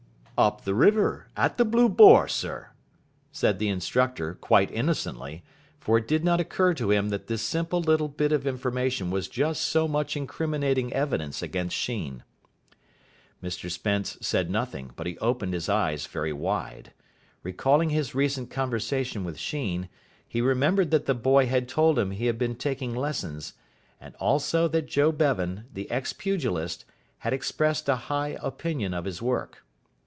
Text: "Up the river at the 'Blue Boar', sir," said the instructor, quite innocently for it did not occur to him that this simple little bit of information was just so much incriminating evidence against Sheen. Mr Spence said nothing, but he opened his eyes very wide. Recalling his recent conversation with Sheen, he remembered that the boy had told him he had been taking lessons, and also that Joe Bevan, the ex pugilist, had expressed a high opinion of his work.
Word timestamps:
"Up 0.37 0.63
the 0.63 0.73
river 0.73 1.27
at 1.37 1.57
the 1.57 1.65
'Blue 1.65 1.87
Boar', 1.87 2.27
sir," 2.27 2.69
said 3.31 3.59
the 3.59 3.69
instructor, 3.69 4.33
quite 4.33 4.71
innocently 4.71 5.43
for 5.79 5.99
it 5.99 6.07
did 6.07 6.23
not 6.25 6.39
occur 6.39 6.73
to 6.73 6.89
him 6.89 7.09
that 7.09 7.27
this 7.27 7.43
simple 7.43 7.79
little 7.79 8.07
bit 8.07 8.31
of 8.31 8.47
information 8.47 9.11
was 9.11 9.27
just 9.27 9.61
so 9.61 9.87
much 9.87 10.17
incriminating 10.17 10.91
evidence 10.93 11.43
against 11.43 11.75
Sheen. 11.75 12.23
Mr 13.43 13.69
Spence 13.69 14.17
said 14.19 14.49
nothing, 14.49 14.89
but 14.95 15.05
he 15.05 15.15
opened 15.19 15.53
his 15.53 15.69
eyes 15.69 16.07
very 16.07 16.33
wide. 16.33 16.91
Recalling 17.43 17.91
his 17.91 18.15
recent 18.15 18.49
conversation 18.49 19.23
with 19.23 19.37
Sheen, 19.37 19.89
he 20.27 20.41
remembered 20.41 20.89
that 20.89 21.05
the 21.05 21.13
boy 21.13 21.45
had 21.45 21.67
told 21.69 21.99
him 21.99 22.09
he 22.09 22.25
had 22.25 22.39
been 22.39 22.55
taking 22.55 22.95
lessons, 22.95 23.53
and 23.99 24.15
also 24.15 24.67
that 24.69 24.87
Joe 24.87 25.11
Bevan, 25.11 25.65
the 25.71 25.91
ex 25.91 26.13
pugilist, 26.13 26.83
had 27.19 27.31
expressed 27.31 27.87
a 27.87 27.95
high 28.07 28.37
opinion 28.41 28.95
of 28.95 29.05
his 29.05 29.21
work. 29.21 29.63